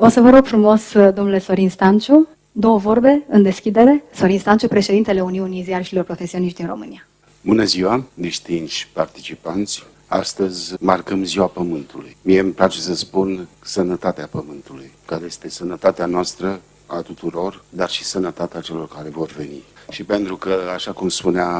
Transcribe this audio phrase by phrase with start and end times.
[0.00, 4.04] O să vă rog frumos, domnule Sorin Stanciu, două vorbe în deschidere.
[4.14, 7.06] Sorin Stanciu, președintele Uniunii Ziariștilor Profesioniști din România.
[7.40, 9.86] Bună ziua, distinși participanți!
[10.06, 12.16] Astăzi marcăm ziua Pământului.
[12.22, 18.04] Mie îmi place să spun sănătatea Pământului, care este sănătatea noastră a tuturor, dar și
[18.04, 19.62] sănătatea celor care vor veni.
[19.90, 21.50] Și pentru că, așa cum spunea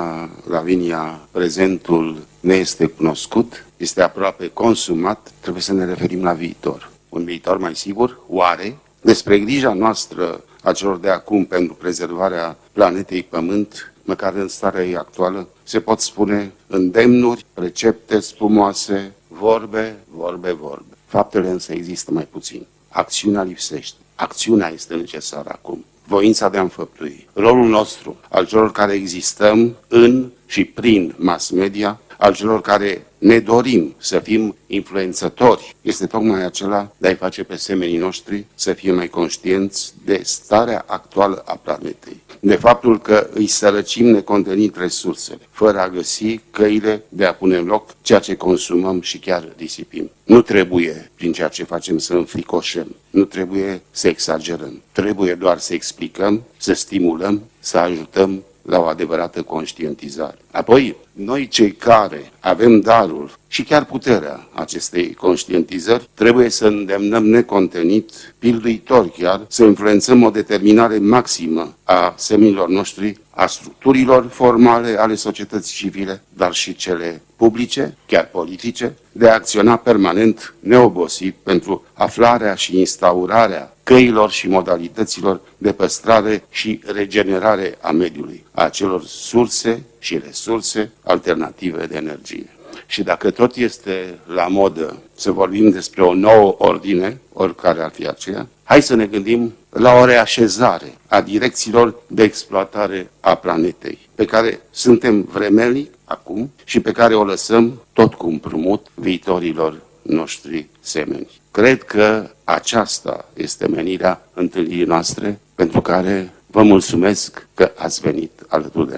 [0.49, 6.91] Lavinia, prezentul ne este cunoscut, este aproape consumat, trebuie să ne referim la viitor.
[7.09, 8.21] Un viitor mai sigur?
[8.29, 8.79] Oare?
[9.01, 14.97] Despre grija noastră a celor de acum pentru prezervarea planetei Pământ, măcar în starea ei
[14.97, 20.97] actuală, se pot spune îndemnuri, recepte spumoase, vorbe, vorbe, vorbe.
[21.07, 22.67] Faptele însă există mai puțin.
[22.89, 23.97] Acțiunea lipsește.
[24.15, 25.85] Acțiunea este necesară acum.
[26.07, 27.29] Voința de a înfăptui.
[27.33, 33.39] Rolul nostru, al celor care existăm în și prin mass media, al celor care ne
[33.39, 38.93] dorim să fim influențători, este tocmai acela de a-i face pe semenii noștri să fie
[38.93, 45.81] mai conștienți de starea actuală a planetei, de faptul că îi sărăcim necontenit resursele, fără
[45.81, 50.11] a găsi căile de a pune în loc ceea ce consumăm și chiar disipim.
[50.25, 55.75] Nu trebuie, prin ceea ce facem, să înfricoșăm, nu trebuie să exagerăm, trebuie doar să
[55.75, 60.39] explicăm, să stimulăm, să ajutăm la o adevărată conștientizare.
[60.51, 68.35] Apoi, noi cei care avem darul și chiar puterea acestei conștientizări, trebuie să îndemnăm necontenit,
[68.39, 75.77] pilduitor chiar, să influențăm o determinare maximă a seminilor noștri, a structurilor formale ale societății
[75.77, 82.79] civile, dar și cele publice, chiar politice, de a acționa permanent, neobosit, pentru aflarea și
[82.79, 90.91] instaurarea căilor și modalităților de păstrare și regenerare a mediului, a acelor surse și resurse
[91.03, 92.49] alternative de energie.
[92.87, 98.07] Și dacă tot este la modă să vorbim despre o nouă ordine, oricare ar fi
[98.07, 104.25] aceea, hai să ne gândim la o reașezare a direcțiilor de exploatare a planetei, pe
[104.25, 111.41] care suntem vremelnic acum și pe care o lăsăm tot cu împrumut viitorilor noștri semeni.
[111.51, 118.89] Cred că aceasta este menirea întâlnirii noastre pentru care vă mulțumesc că ați venit alături
[118.89, 118.97] de